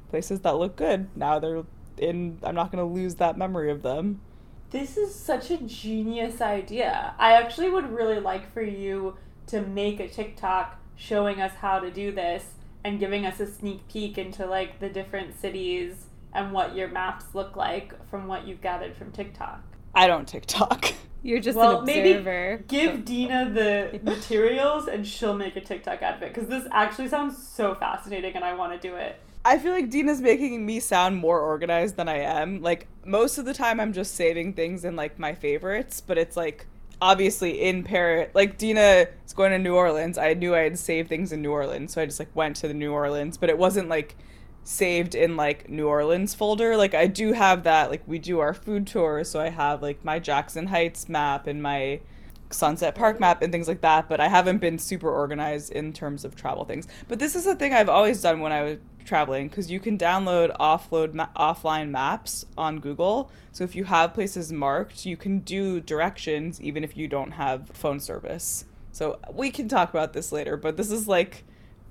[0.10, 1.08] places that look good.
[1.15, 1.63] Now they're
[1.97, 4.22] in i'm not going to lose that memory of them.
[4.72, 7.14] This is such a genius idea.
[7.18, 11.89] I actually would really like for you to make a TikTok showing us how to
[11.89, 12.45] do this
[12.84, 17.25] and giving us a sneak peek into like the different cities and what your maps
[17.34, 19.61] look like from what you've gathered from TikTok.
[19.95, 25.55] i don't tiktok You're just well, an maybe give Dina the materials and she'll make
[25.55, 28.88] a TikTok out of it because this actually sounds so fascinating and I want to
[28.88, 29.19] do it.
[29.43, 32.61] I feel like Dina's making me sound more organized than I am.
[32.61, 36.38] Like most of the time I'm just saving things in like my favorites, but it's
[36.38, 36.67] like
[37.02, 40.18] obviously in Paris like Dina is going to New Orleans.
[40.18, 42.68] I knew I had saved things in New Orleans, so I just like went to
[42.68, 44.16] the New Orleans, but it wasn't like
[44.64, 46.78] saved in like New Orleans folder.
[46.78, 47.89] Like I do have that.
[47.89, 51.62] Like we do our food tours, so I have like my Jackson Heights map and
[51.62, 52.02] my
[52.52, 56.26] Sunset Park map and things like that, but I haven't been super organized in terms
[56.26, 56.88] of travel things.
[57.08, 59.97] But this is a thing I've always done when I was traveling because you can
[59.97, 63.32] download offload ma- offline maps on Google.
[63.52, 67.70] So if you have places marked, you can do directions even if you don't have
[67.70, 68.66] phone service.
[68.91, 71.43] So we can talk about this later, but this is like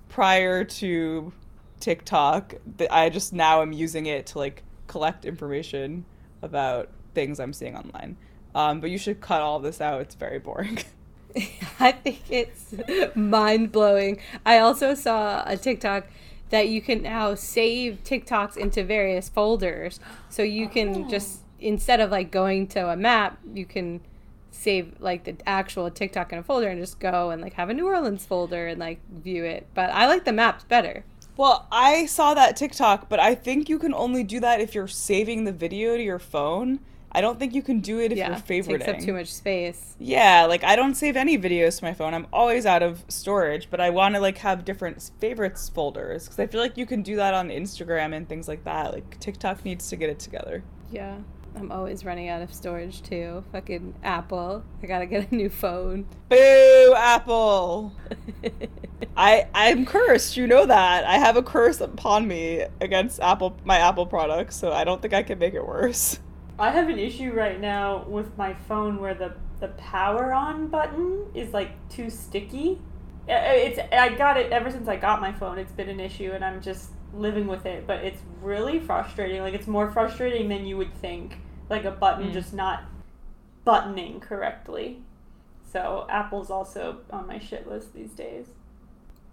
[0.09, 1.33] prior to
[1.81, 2.55] TikTok,
[2.91, 6.05] I just now am using it to like collect information
[6.43, 8.17] about things I'm seeing online.
[8.59, 10.01] Um, but you should cut all this out.
[10.01, 10.79] It's very boring.
[11.81, 12.75] I think it's
[13.15, 14.19] mind blowing.
[14.45, 16.07] I also saw a TikTok
[16.51, 20.01] that you can now save TikToks into various folders.
[20.29, 21.09] So you can Oh.
[21.09, 24.01] just, instead of like going to a map, you can
[24.51, 27.75] save like the actual TikTok in a folder and just go and like have a
[27.75, 29.69] New Orleans folder and like view it.
[29.75, 31.05] But I like the maps better.
[31.37, 34.89] Well, I saw that TikTok, but I think you can only do that if you're
[34.89, 36.81] saving the video to your phone.
[37.11, 38.85] I don't think you can do it if yeah, you're it favoriting.
[38.85, 39.97] takes up too much space.
[39.99, 42.15] Yeah, like I don't save any videos to my phone.
[42.15, 46.39] I'm always out of storage, but I want to like have different favorites folders because
[46.39, 48.93] I feel like you can do that on Instagram and things like that.
[48.93, 50.63] Like TikTok needs to get it together.
[50.91, 51.17] Yeah.
[51.57, 53.43] I'm always running out of storage too.
[53.53, 54.63] Fucking Apple.
[54.83, 56.07] I gotta get a new phone.
[56.29, 57.93] Boo, Apple.
[59.17, 60.37] I I'm cursed.
[60.37, 61.05] You know that.
[61.05, 65.15] I have a curse upon me against Apple my Apple products, so I don't think
[65.15, 66.21] I can make it worse.
[66.59, 71.27] I have an issue right now with my phone where the the power on button
[71.35, 72.81] is like too sticky.
[73.29, 75.59] It's I got it ever since I got my phone.
[75.59, 77.87] It's been an issue, and I'm just living with it.
[77.87, 79.41] But it's really frustrating.
[79.41, 81.39] Like it's more frustrating than you would think.
[81.69, 82.33] Like a button Mm.
[82.33, 82.85] just not
[83.65, 85.03] buttoning correctly.
[85.71, 88.47] So Apple's also on my shit list these days.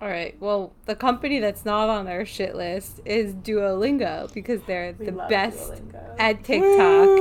[0.01, 0.35] All right.
[0.39, 5.11] Well, the company that's not on our shit list is Duolingo because they're We the
[5.13, 6.15] best Duolingo.
[6.19, 7.19] at TikTok.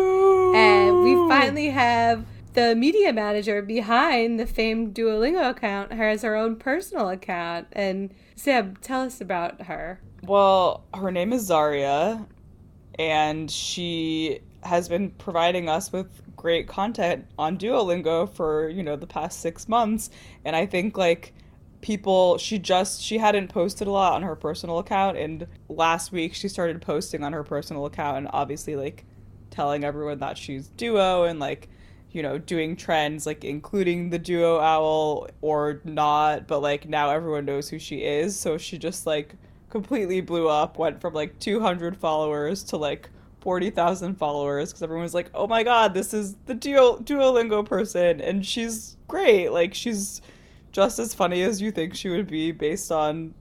[0.56, 6.56] And we finally have the media manager behind the famed Duolingo account has her own
[6.56, 7.68] personal account.
[7.72, 10.00] And Seb, tell us about her.
[10.24, 12.26] Well, her name is Zaria,
[12.98, 16.06] and she has been providing us with
[16.36, 20.10] great content on Duolingo for, you know, the past six months.
[20.44, 21.34] And I think, like,
[21.84, 25.18] people, she just, she hadn't posted a lot on her personal account.
[25.18, 29.04] And last week she started posting on her personal account and obviously, like,
[29.50, 31.68] telling everyone that she's Duo and, like,
[32.10, 36.48] you know, doing trends, like, including the Duo Owl or not.
[36.48, 38.34] But, like, now everyone knows who she is.
[38.34, 39.34] So she just, like,
[39.68, 43.10] completely blew up, went from like 200 followers to like
[43.40, 48.20] 40,000 followers because everyone was like, oh my god, this is the Duo- Duolingo person.
[48.20, 49.48] And she's great.
[49.48, 50.22] Like, she's
[50.74, 53.32] just as funny as you think she would be based on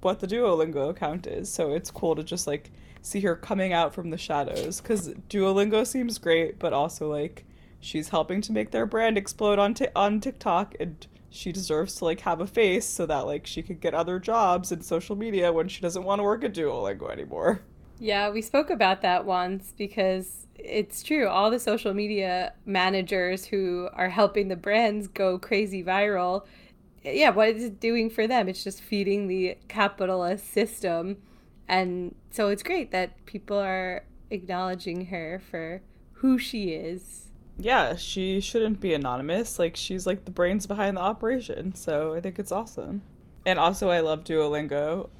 [0.00, 1.48] what the Duolingo account is.
[1.48, 5.86] So it's cool to just like see her coming out from the shadows because Duolingo
[5.86, 7.44] seems great, but also like
[7.78, 12.06] she's helping to make their brand explode on t- on TikTok and she deserves to
[12.06, 15.52] like have a face so that like she could get other jobs in social media
[15.52, 17.60] when she doesn't want to work at Duolingo anymore.
[18.00, 21.28] Yeah, we spoke about that once because it's true.
[21.28, 26.44] All the social media managers who are helping the brands go crazy viral,
[27.04, 28.48] yeah, what is it doing for them?
[28.48, 31.18] It's just feeding the capitalist system.
[31.68, 35.82] And so it's great that people are acknowledging her for
[36.12, 37.28] who she is.
[37.58, 39.58] Yeah, she shouldn't be anonymous.
[39.58, 41.74] Like she's like the brains behind the operation.
[41.74, 43.02] So I think it's awesome.
[43.46, 45.10] And also I love Duolingo.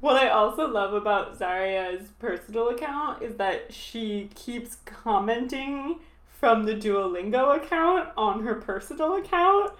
[0.00, 6.74] What I also love about Zaria's personal account is that she keeps commenting from the
[6.74, 9.72] Duolingo account on her personal account.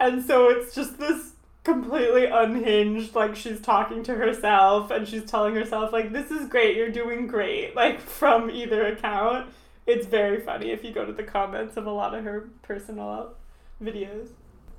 [0.00, 1.32] And so it's just this
[1.64, 6.76] completely unhinged, like she's talking to herself and she's telling herself, like, this is great,
[6.76, 9.50] you're doing great, like from either account.
[9.86, 13.34] It's very funny if you go to the comments of a lot of her personal
[13.82, 14.28] videos.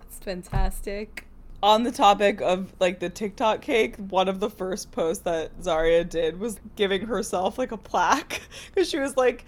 [0.04, 1.26] It's fantastic.
[1.62, 6.04] On the topic of like the TikTok cake, one of the first posts that Zaria
[6.04, 8.42] did was giving herself like a plaque
[8.74, 9.46] because she was like,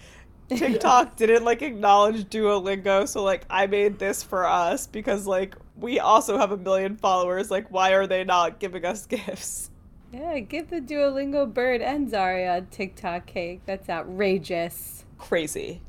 [0.56, 5.98] TikTok didn't like acknowledge Duolingo, so like I made this for us because like we
[5.98, 7.50] also have a million followers.
[7.50, 9.70] Like, why are they not giving us gifts?
[10.12, 13.62] Yeah, give the Duolingo bird and Zaria a TikTok cake.
[13.64, 15.04] That's outrageous.
[15.18, 15.80] Crazy.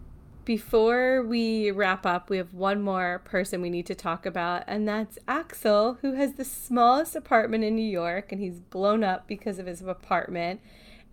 [0.46, 4.86] Before we wrap up, we have one more person we need to talk about, and
[4.88, 9.58] that's Axel, who has the smallest apartment in New York, and he's blown up because
[9.58, 10.60] of his apartment.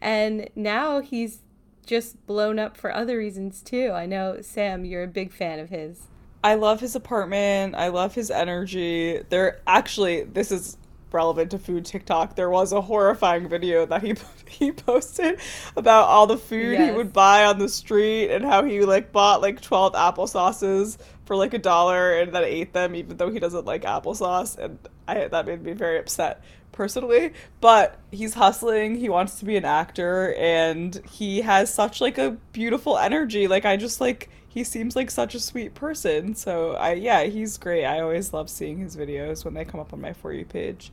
[0.01, 1.43] And now he's
[1.87, 3.93] just blown up for other reasons too.
[3.93, 6.03] I know, Sam, you're a big fan of his.
[6.43, 7.75] I love his apartment.
[7.75, 9.21] I love his energy.
[9.29, 10.79] There actually this is
[11.13, 14.15] relevant to food TikTok, there was a horrifying video that he
[14.49, 15.39] he posted
[15.77, 19.41] about all the food he would buy on the street and how he like bought
[19.41, 23.65] like 12 applesauces for like a dollar and then ate them even though he doesn't
[23.65, 26.43] like applesauce and I that made me very upset
[26.81, 32.17] personally but he's hustling he wants to be an actor and he has such like
[32.17, 36.73] a beautiful energy like I just like he seems like such a sweet person so
[36.77, 40.01] I yeah he's great I always love seeing his videos when they come up on
[40.01, 40.91] my for you page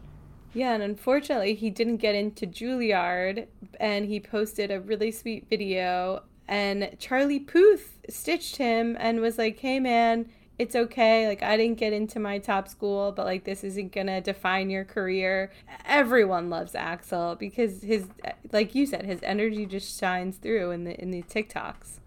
[0.54, 3.48] Yeah, and unfortunately, he didn't get into Juilliard,
[3.80, 6.24] and he posted a really sweet video.
[6.48, 10.30] And Charlie Puth stitched him and was like, "Hey, man,
[10.60, 11.28] it's okay.
[11.28, 14.86] Like, I didn't get into my top school, but like, this isn't gonna define your
[14.86, 15.52] career."
[15.86, 18.08] Everyone loves Axel because his,
[18.52, 22.00] like you said, his energy just shines through in the in these TikToks.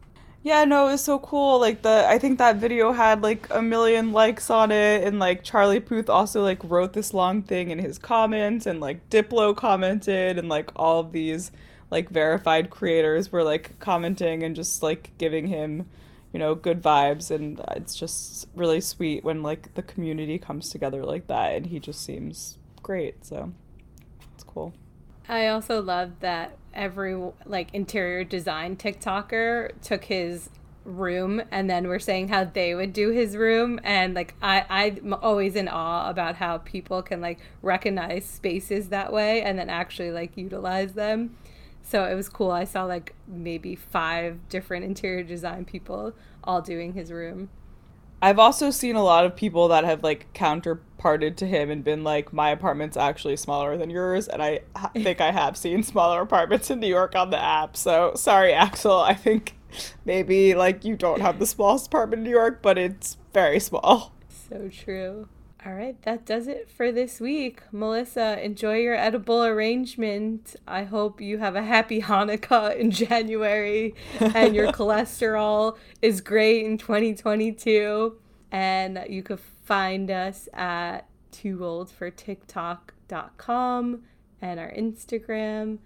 [0.43, 1.61] Yeah, no, it was so cool.
[1.61, 5.45] Like the I think that video had like a million likes on it and like
[5.45, 10.39] Charlie Puth also like wrote this long thing in his comments and like Diplo commented
[10.39, 11.53] and like all of these
[11.91, 15.87] like verified creators were like commenting and just like giving him,
[16.33, 21.05] you know, good vibes and it's just really sweet when like the community comes together
[21.05, 23.25] like that and he just seems great.
[23.25, 23.53] So
[24.35, 24.73] it's cool.
[25.29, 30.51] I also love that every like interior design TikToker took his
[30.85, 35.15] room and then we're saying how they would do his room and like I I'm
[35.15, 40.11] always in awe about how people can like recognize spaces that way and then actually
[40.11, 41.37] like utilize them.
[41.83, 42.51] So it was cool.
[42.51, 46.15] I saw like maybe five different interior design people
[46.45, 47.49] all doing his room.
[48.23, 52.05] I've also seen a lot of people that have like counterparted to him and been
[52.05, 54.29] like, my apartment's actually smaller than yours.
[54.29, 57.77] And I ha- think I have seen smaller apartments in New York on the app.
[57.77, 59.01] So sorry, Axel.
[59.01, 59.57] I think
[60.05, 64.13] maybe like you don't have the smallest apartment in New York, but it's very small.
[64.29, 65.29] So true.
[65.67, 67.61] All right, that does it for this week.
[67.71, 70.57] Melissa, enjoy your edible arrangement.
[70.67, 76.79] I hope you have a happy Hanukkah in January and your cholesterol is great in
[76.79, 78.17] 2022.
[78.51, 84.03] And you can find us at toogoldfortiktok.com
[84.41, 85.79] and our Instagram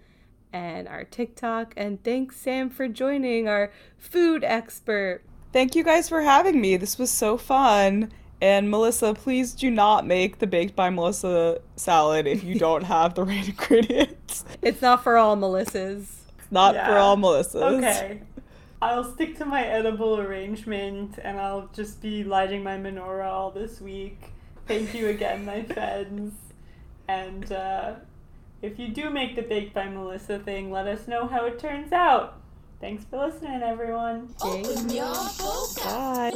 [0.53, 1.73] and our TikTok.
[1.75, 5.21] And thanks, Sam, for joining our food expert.
[5.51, 6.77] Thank you guys for having me.
[6.77, 8.13] This was so fun.
[8.45, 13.15] And Melissa, please do not make the baked by Melissa salad if you don't have
[13.15, 14.45] the right ingredients.
[14.61, 16.05] It's not for all Melissas.
[16.51, 17.55] Not for all Melissas.
[17.55, 18.21] Okay.
[18.83, 23.81] I'll stick to my edible arrangement and I'll just be lighting my menorah all this
[23.81, 24.21] week.
[24.67, 26.35] Thank you again, my friends.
[27.07, 27.95] And uh,
[28.61, 31.91] if you do make the Baked by Melissa thing, let us know how it turns
[31.91, 32.39] out.
[32.79, 34.33] Thanks for listening, everyone.
[34.41, 35.83] Open your boca.
[35.83, 36.31] Bye.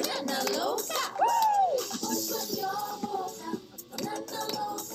[3.98, 4.86] Bye.